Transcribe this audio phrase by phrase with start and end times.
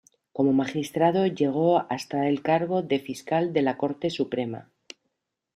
[0.33, 4.71] Como magistrado llegó hasta el cargo de Fiscal de la Corte Suprema.